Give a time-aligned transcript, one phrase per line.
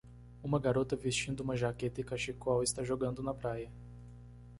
[0.41, 3.71] Uma garota vestindo uma jaqueta e cachecol está jogando na praia.